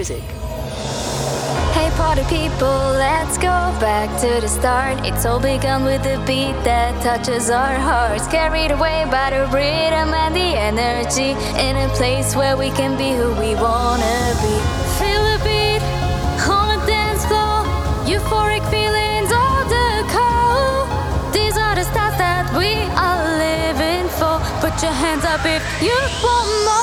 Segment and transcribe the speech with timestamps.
[0.00, 0.22] Music.
[1.76, 3.52] Hey party people, let's go
[3.84, 4.96] back to the start.
[5.04, 8.26] It's all begun with the beat that touches our hearts.
[8.28, 11.36] Carried away by the rhythm and the energy.
[11.60, 14.56] In a place where we can be who we wanna be.
[14.96, 15.82] Feel the beat
[16.48, 17.60] on the dance floor.
[18.08, 20.88] Euphoric feelings on the call.
[21.30, 24.40] These are the stars that we are living for.
[24.64, 25.92] Put your hands up if you
[26.24, 26.79] want more.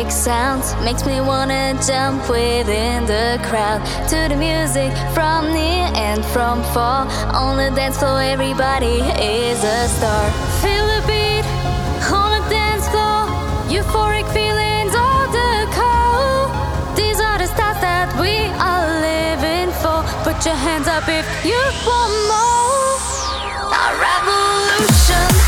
[0.00, 3.80] Euphoric sounds makes me wanna jump within the crowd.
[4.08, 9.88] To the music from near and from far on the dance floor everybody is a
[9.88, 10.30] star.
[10.62, 11.44] Feel the beat
[12.12, 13.28] on the dance floor
[13.68, 16.48] euphoric feelings on the call
[16.94, 18.34] these are the stars that we
[18.68, 20.02] are living for.
[20.24, 22.96] Put your hands up if you want more.
[23.72, 25.39] A revolution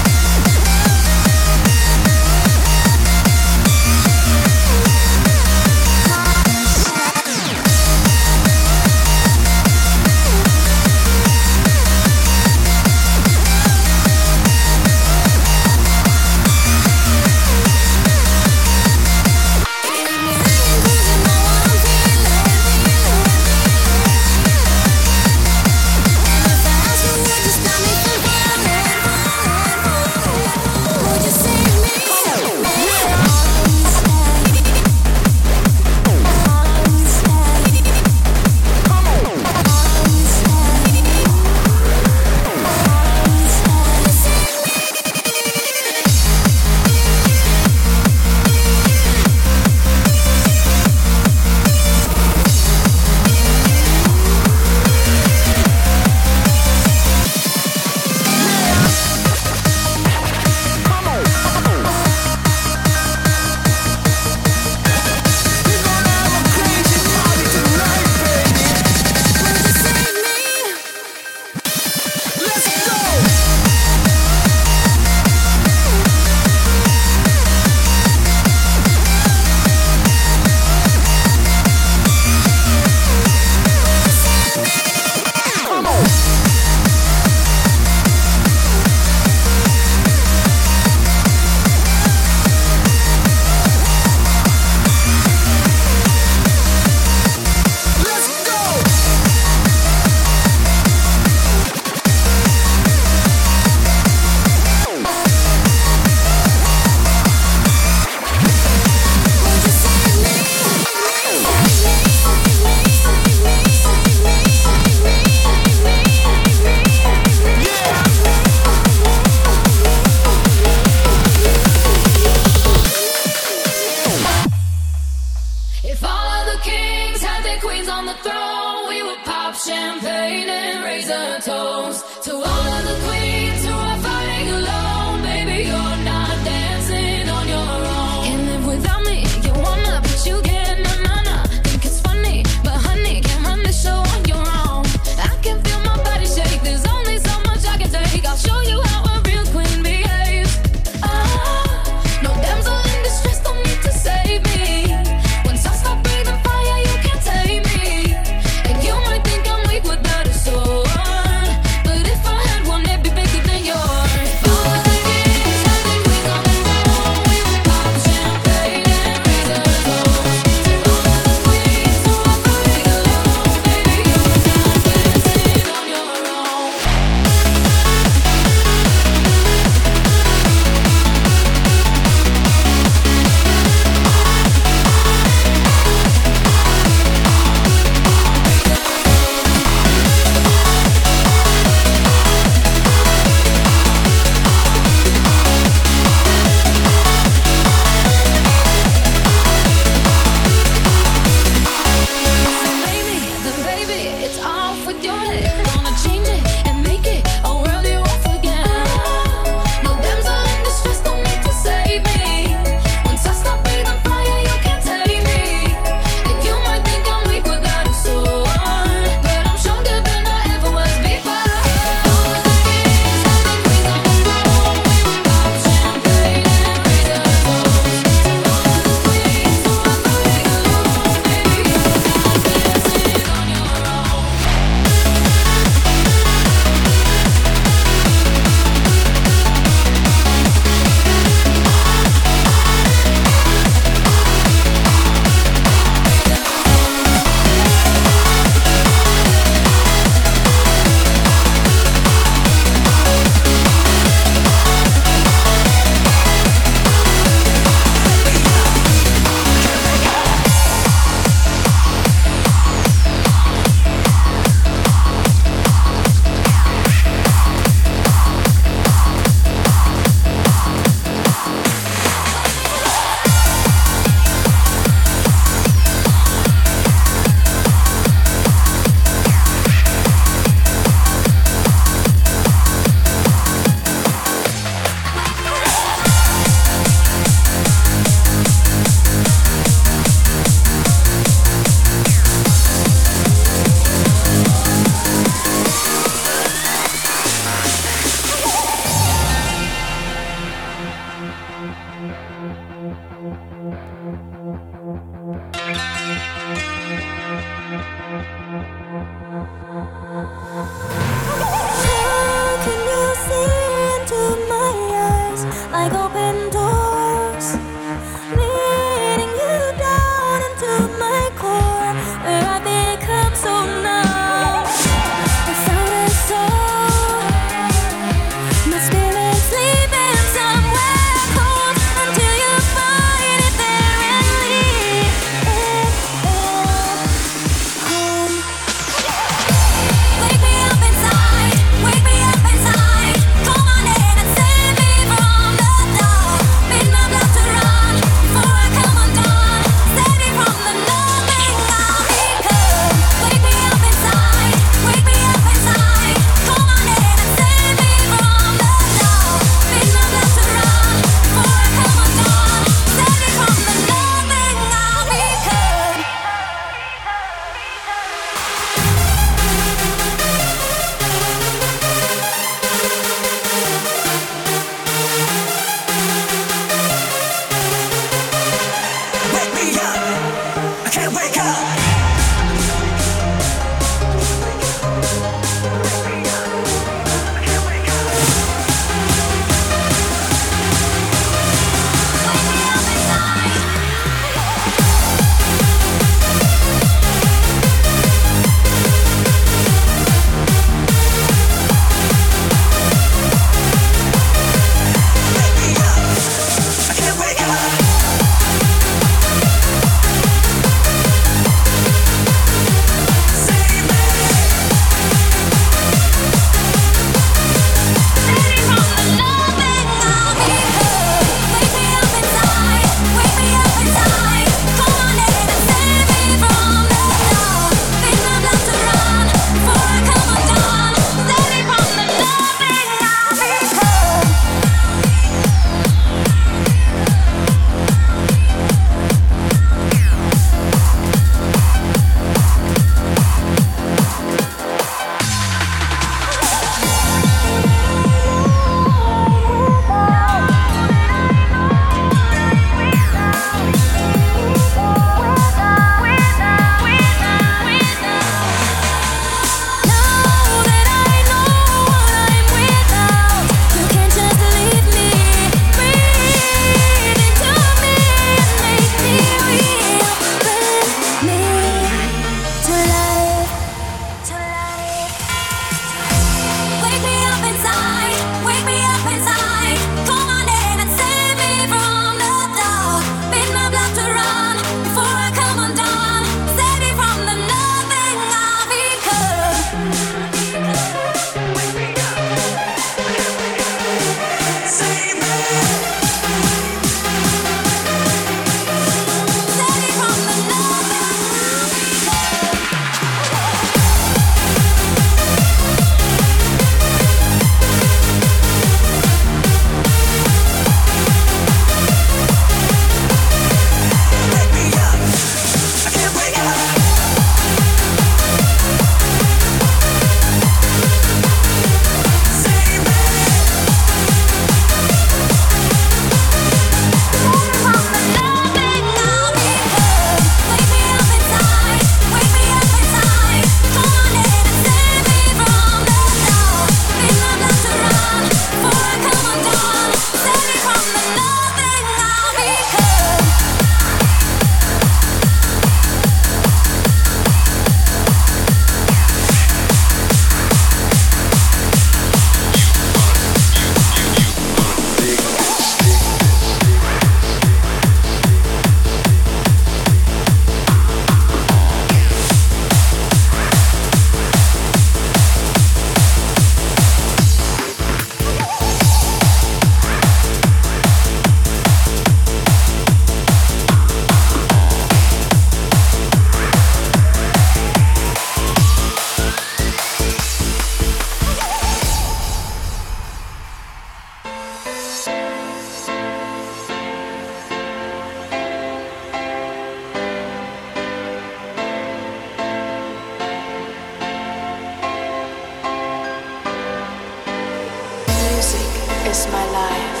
[599.14, 600.00] is my life.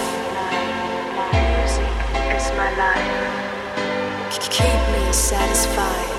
[1.32, 1.94] Music
[2.36, 3.22] is my life.
[4.56, 6.18] Keep me satisfied.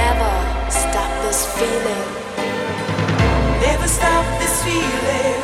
[0.00, 0.34] Never
[0.70, 2.08] stop this feeling.
[3.66, 5.40] Never stop this feeling.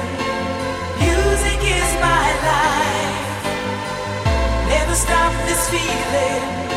[1.06, 3.40] Music is my life.
[4.74, 6.69] Never stop this feeling.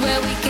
[0.00, 0.41] Where we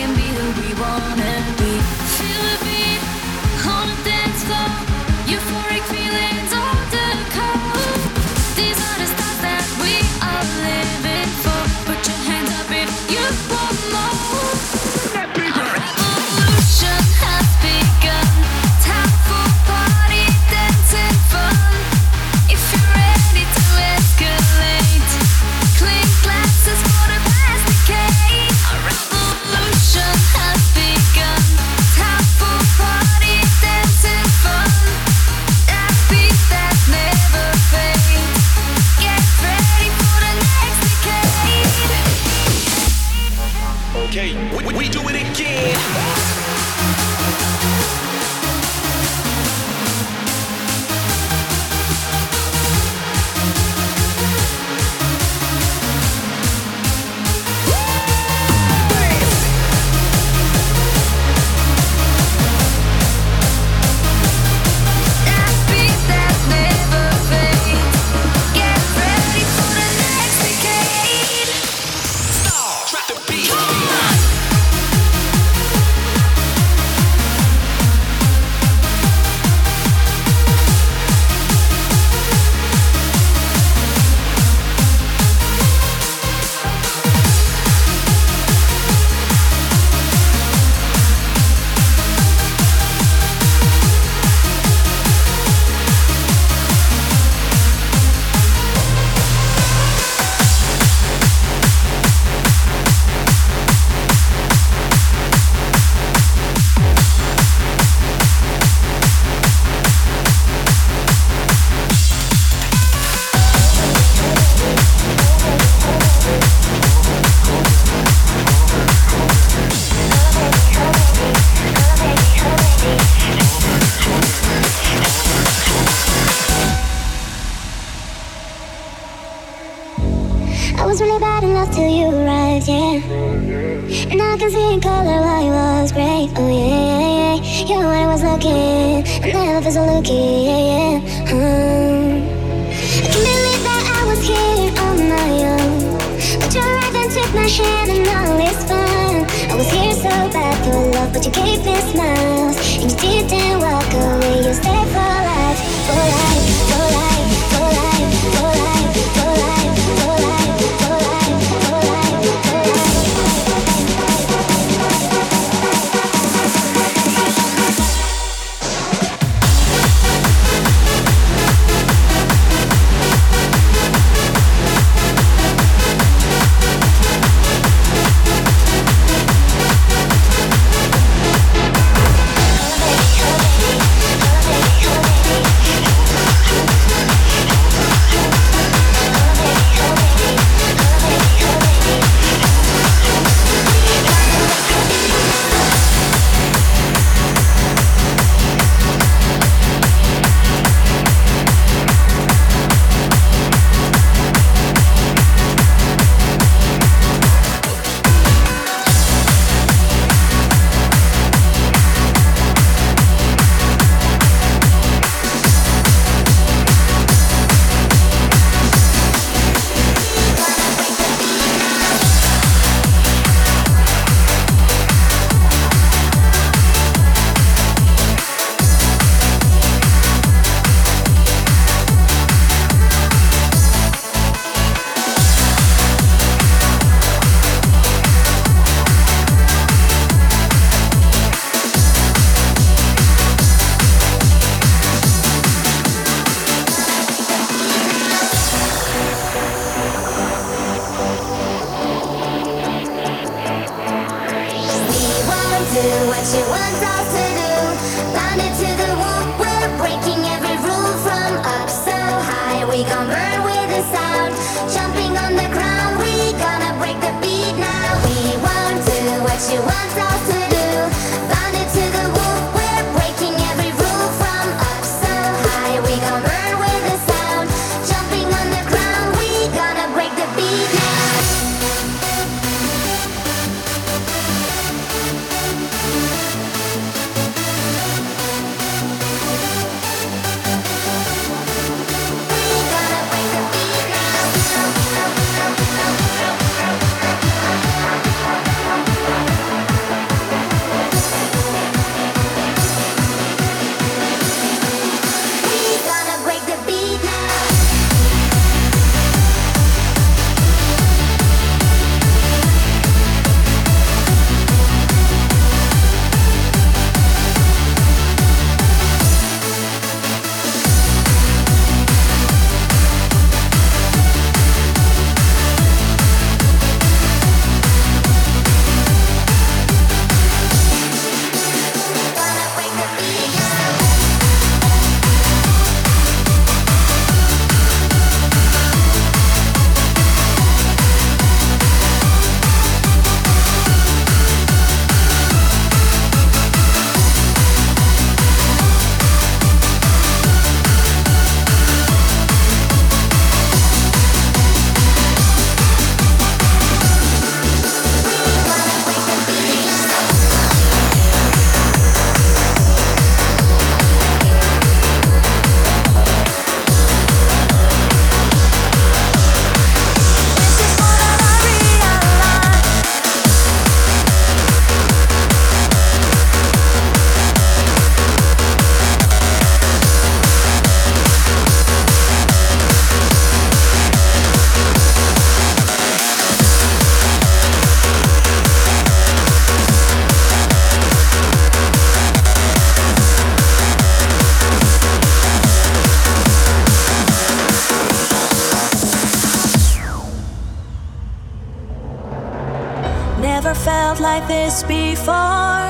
[404.53, 405.65] this before,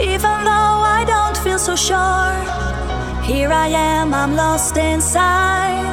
[0.00, 2.34] even though I don't feel so sure.
[3.22, 5.86] Here I am, I'm lost inside.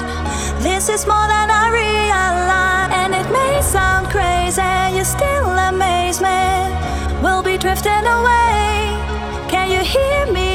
[0.60, 6.42] This is more than I realize, and it may sound crazy, you still amaze me.
[7.22, 8.98] We'll be drifting away.
[9.54, 10.49] Can you hear me?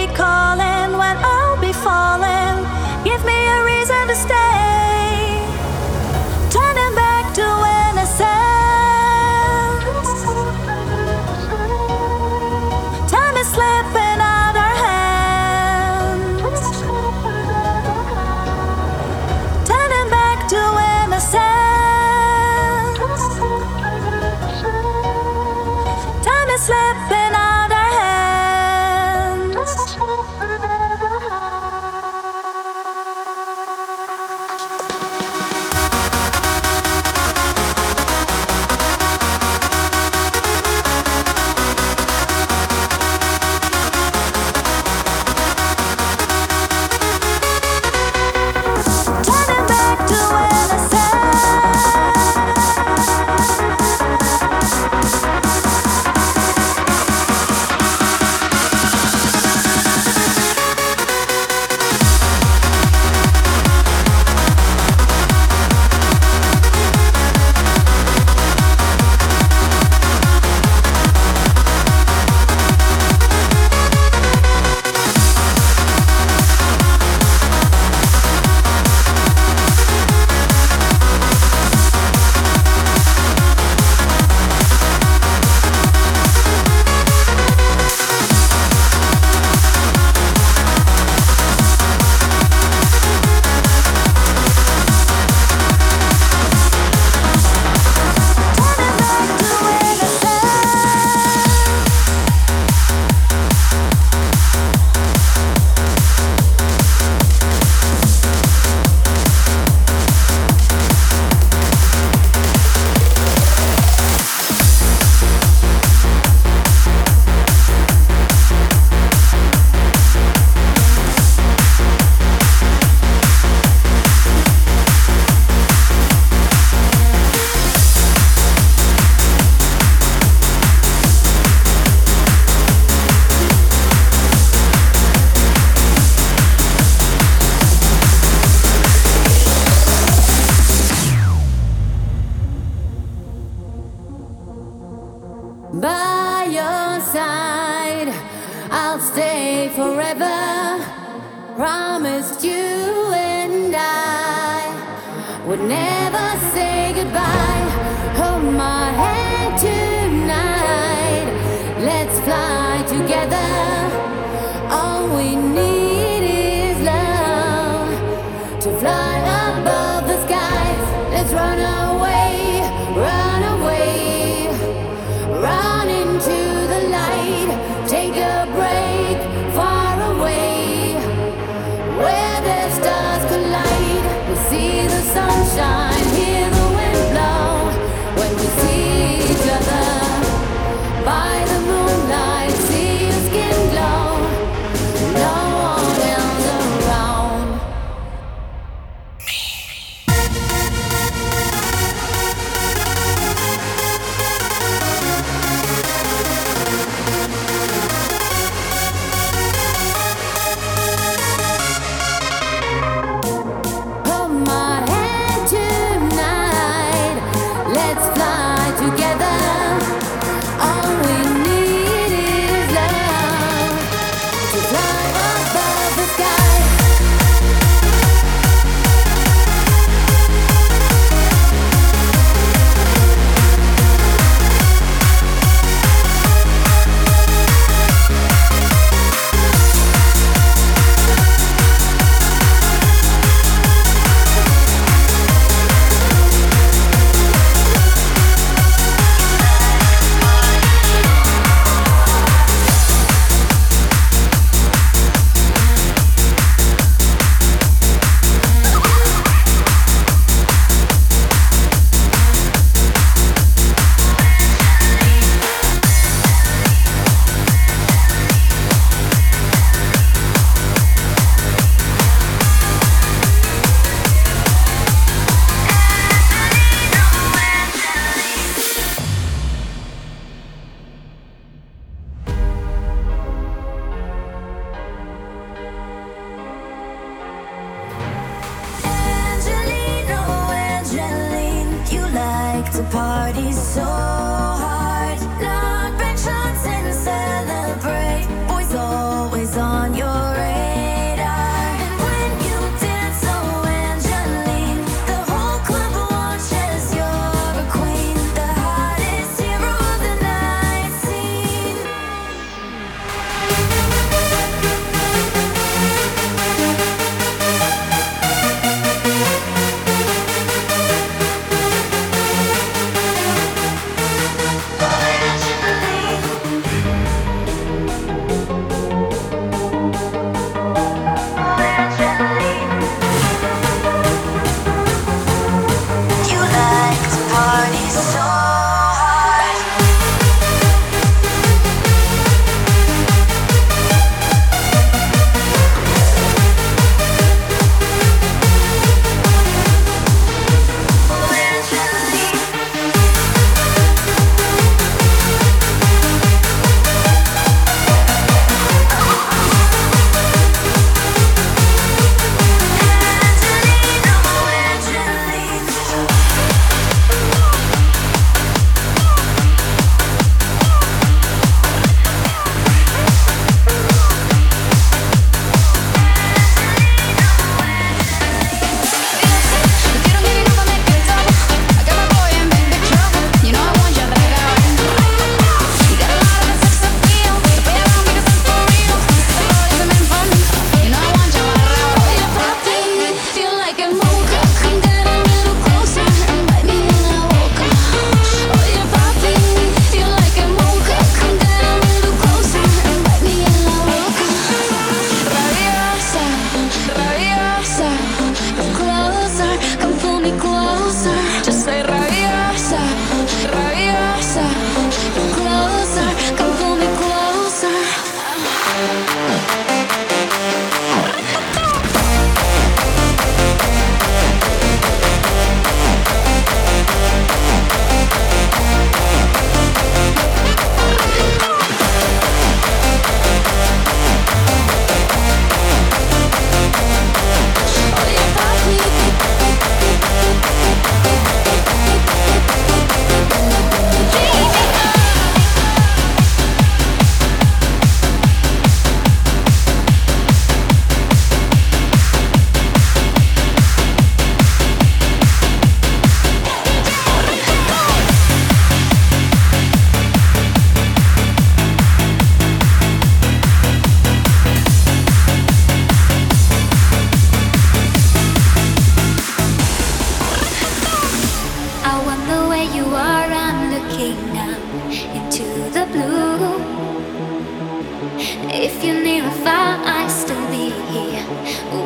[479.34, 481.26] if I still be here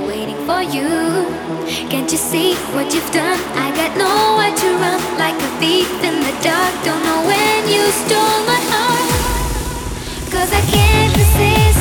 [0.06, 0.88] waiting for you?
[1.88, 3.40] Can't you see what you've done?
[3.54, 6.72] I got nowhere to run like a thief in the dark.
[6.84, 9.08] Don't know when you stole my heart.
[10.32, 11.77] Cause I can't resist.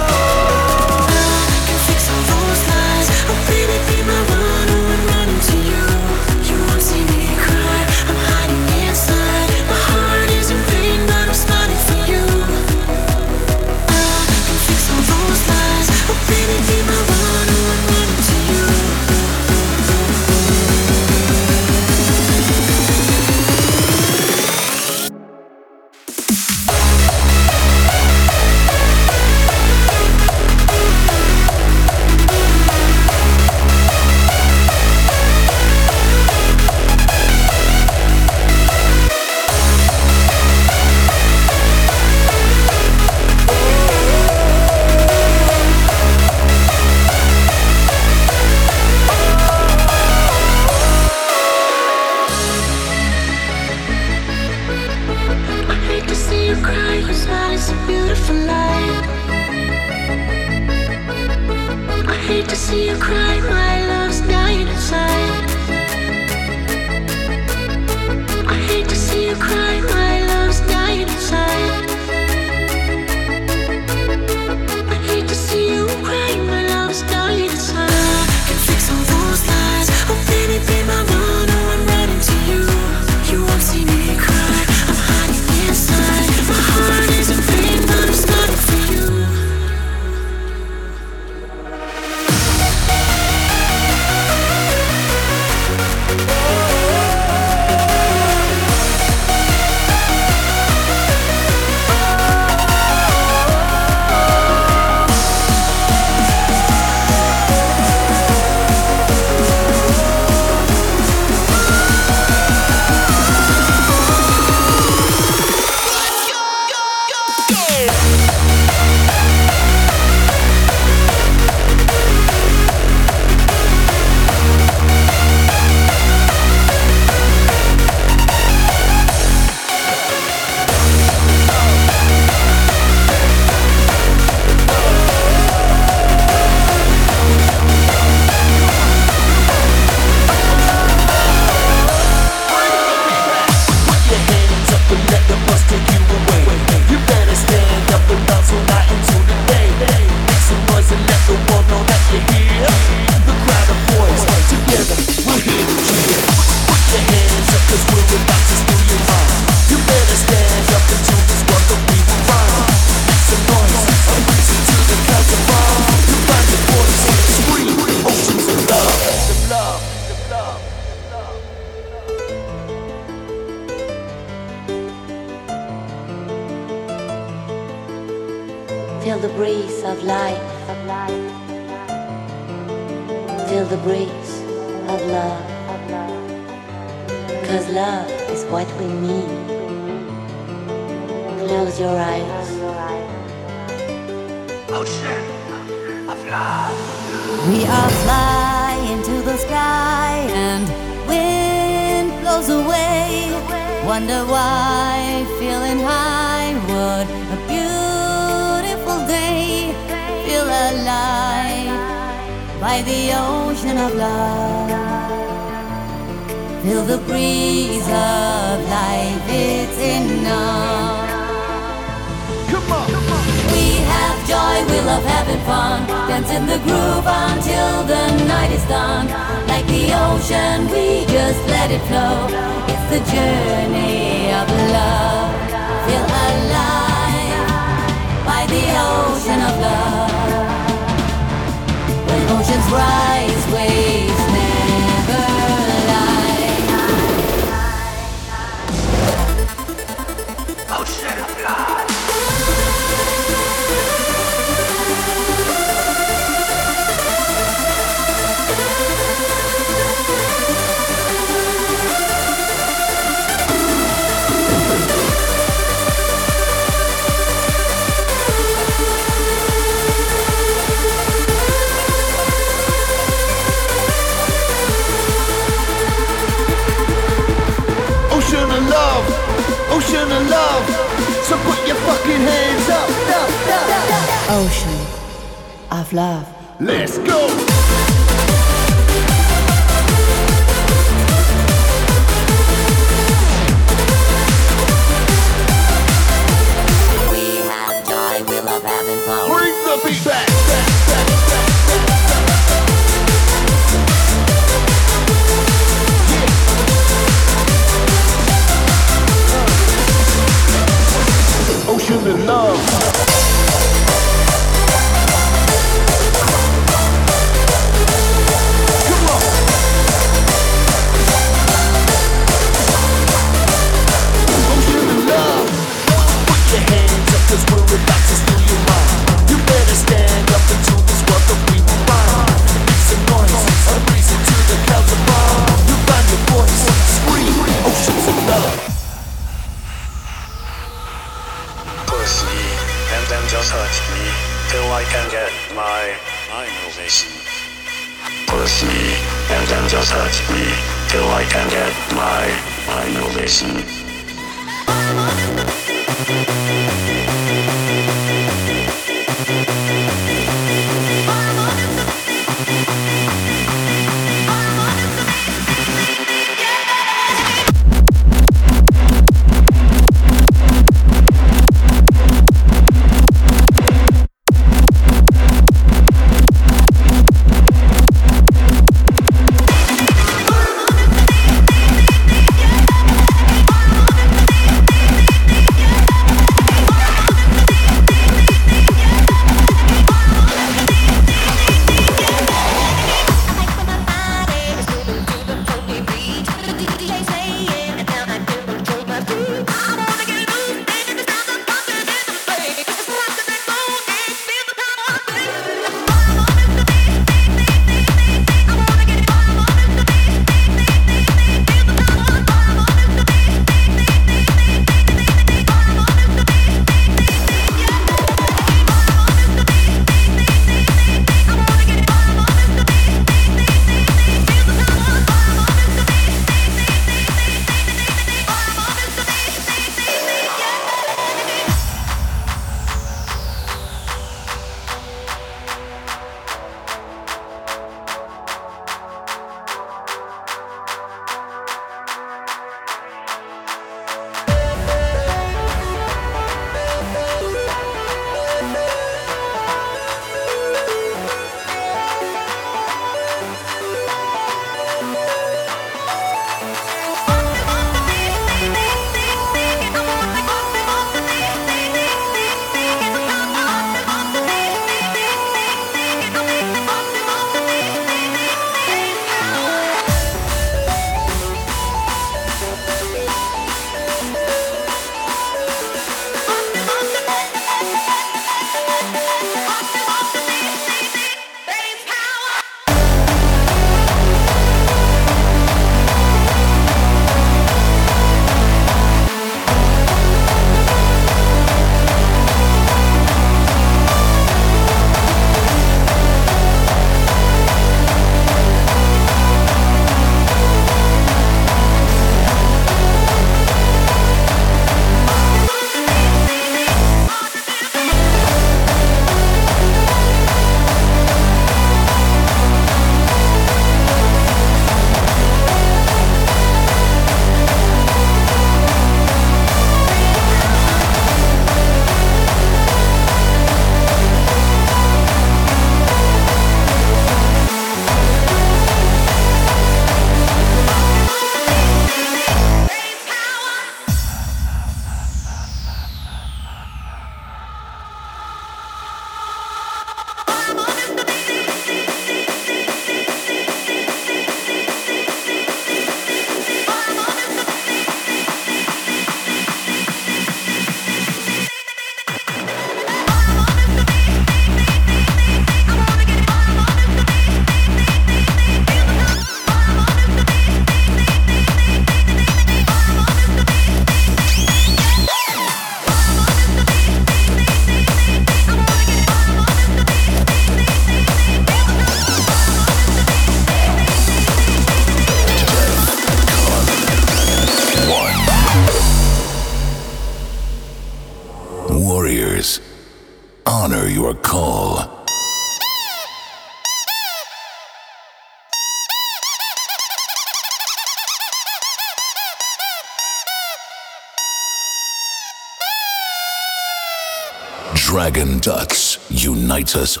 [599.73, 600.00] Unite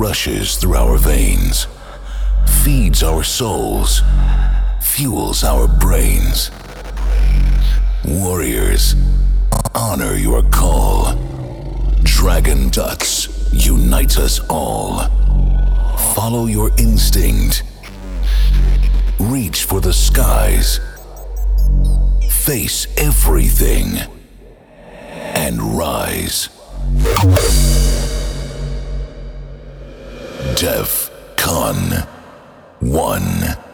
[0.00, 1.66] rushes through our veins,
[2.64, 4.00] feeds our souls,
[4.80, 6.50] fuels our brains.
[8.06, 8.94] Warriors,
[9.74, 11.12] honor your call.
[12.02, 15.00] Dragon Ducks unite us all.
[16.14, 17.62] Follow your instinct.
[19.18, 20.80] Reach for the skies.
[22.30, 23.98] Face everything.
[25.34, 26.48] And rise.
[30.54, 31.76] Def Con
[32.80, 33.69] 1.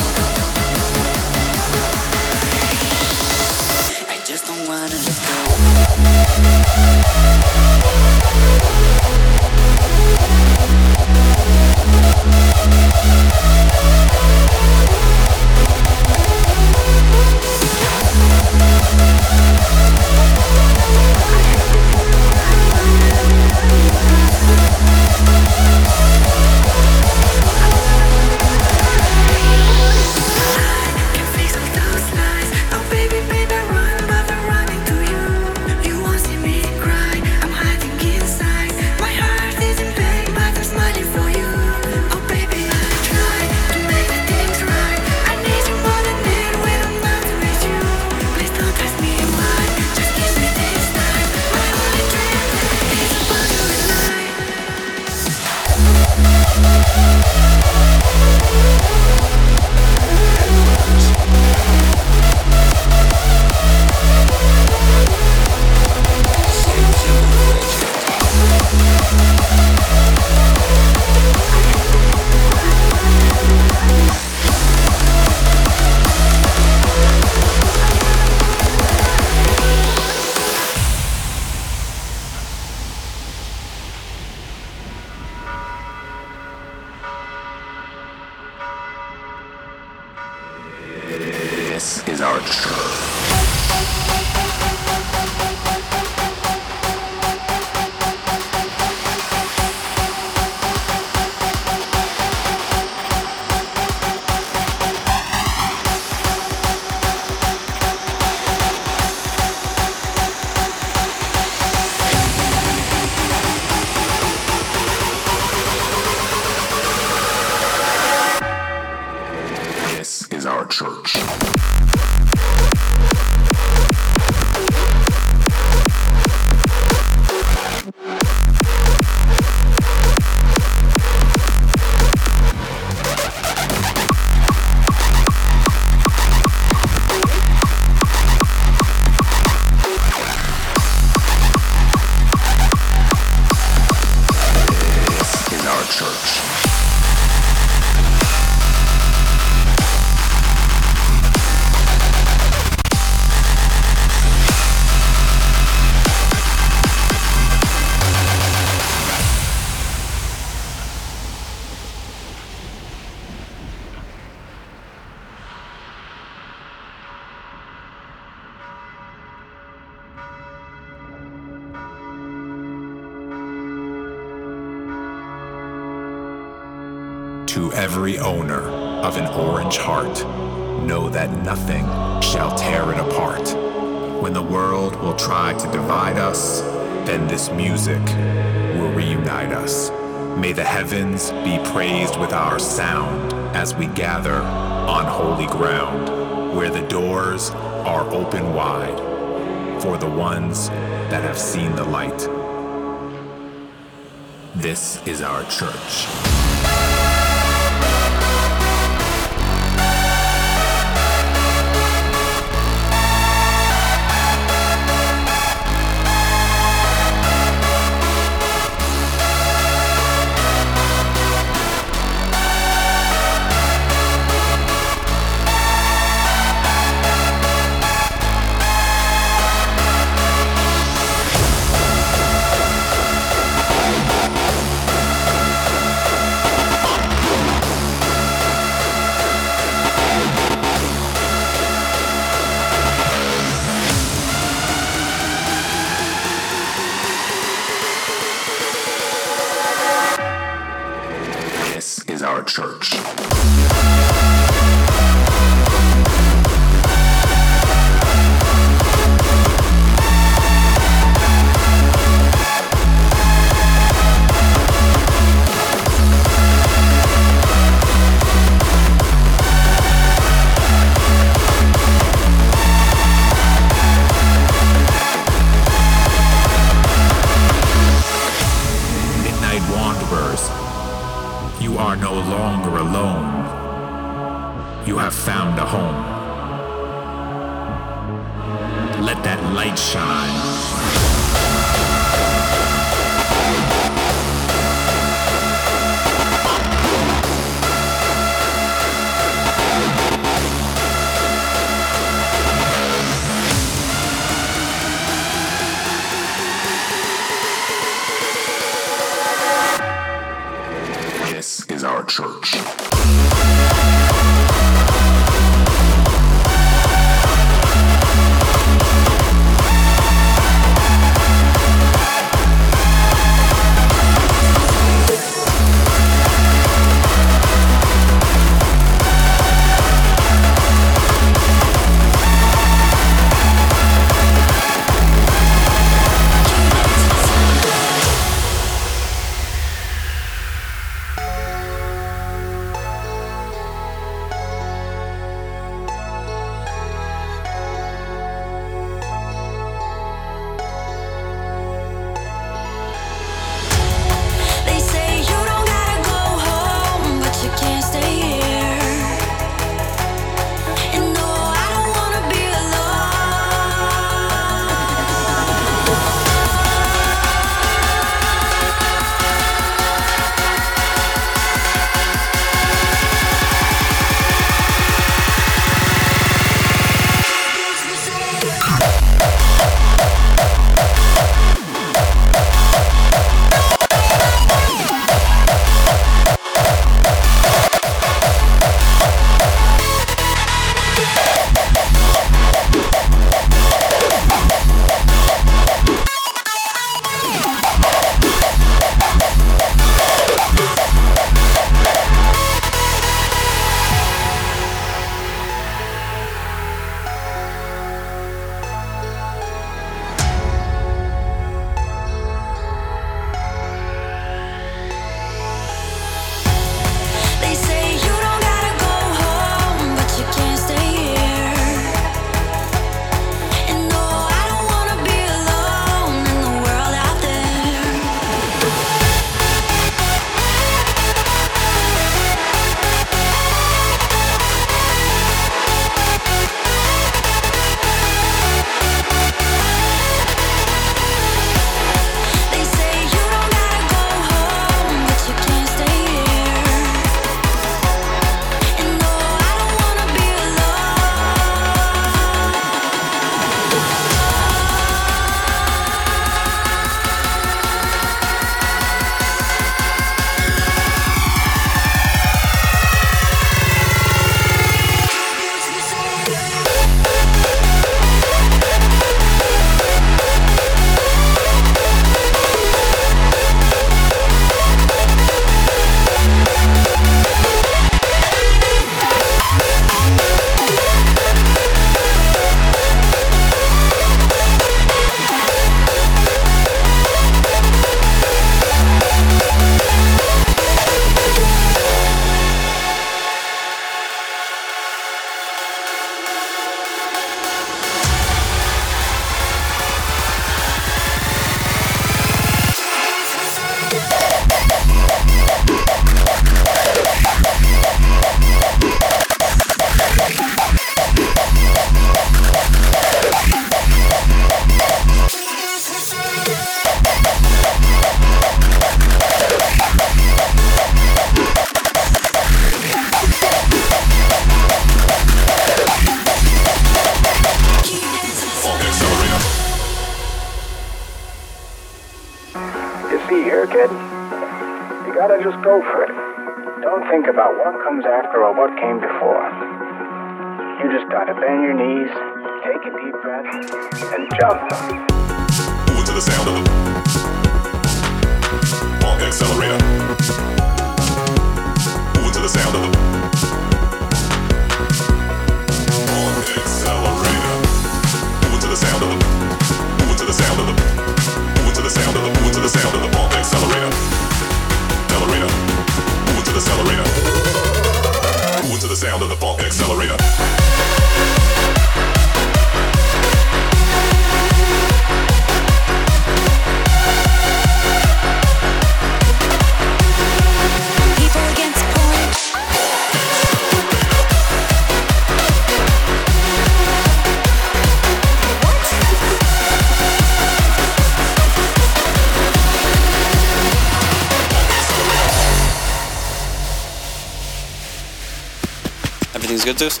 [599.72, 600.00] Good, Zeus?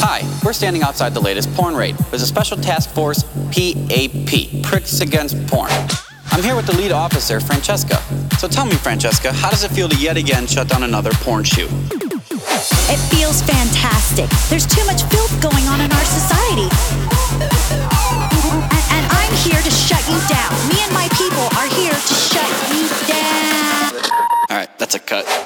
[0.00, 1.96] Hi, we're standing outside the latest porn raid.
[2.10, 5.70] There's a special task force, PAP, Pricks Against Porn.
[6.30, 8.00] I'm here with the lead officer, Francesca.
[8.38, 11.44] So tell me, Francesca, how does it feel to yet again shut down another porn
[11.44, 11.70] shoot?
[12.88, 14.30] It feels fantastic.
[14.48, 16.68] There's too much filth going on in our society.
[18.48, 20.52] And, and I'm here to shut you down.
[20.68, 23.92] Me and my people are here to shut you down.
[24.48, 25.45] All right, that's a cut.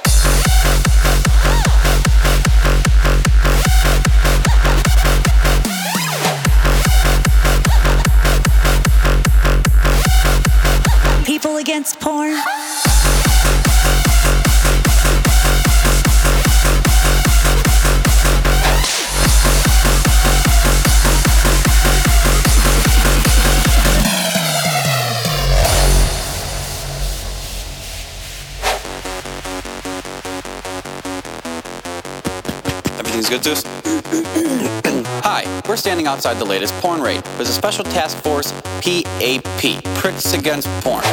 [35.22, 37.22] Hi, we're standing outside the latest porn raid.
[37.36, 38.50] There's a special task force,
[38.82, 41.04] PAP, Pricks Against Porn.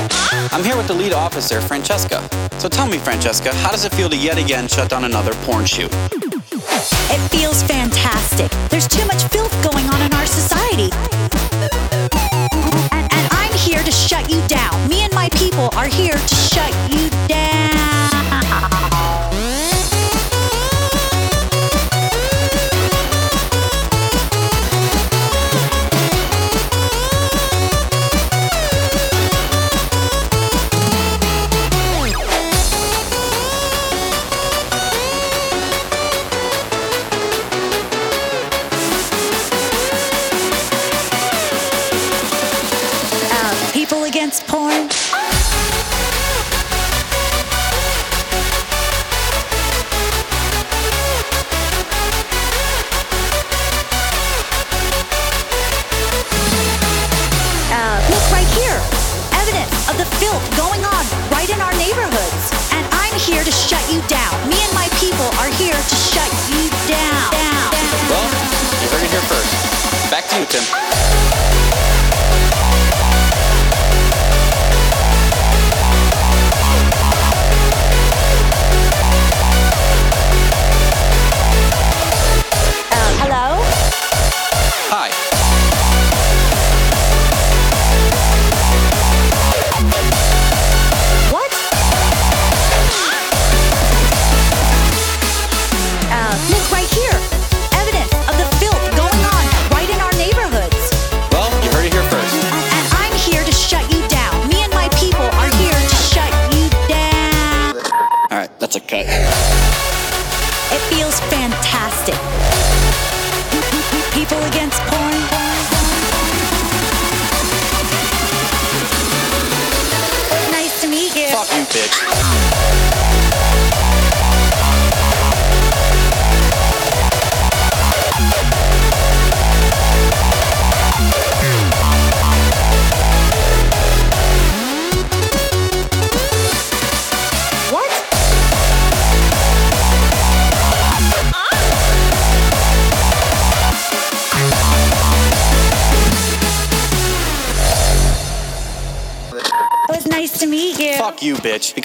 [0.52, 2.28] I'm here with the lead officer, Francesca.
[2.58, 5.66] So tell me, Francesca, how does it feel to yet again shut down another porn
[5.66, 5.92] shoot?
[5.94, 8.50] It feels fantastic.
[8.72, 10.90] There's too much filth going on in our society.
[12.92, 14.90] And, and I'm here to shut you down.
[14.90, 17.97] Me and my people are here to shut you down.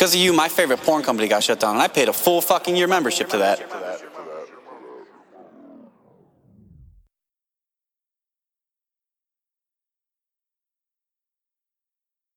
[0.02, 2.40] Because of you, my favorite porn company got shut down, and I paid a full
[2.40, 3.60] fucking year membership to that.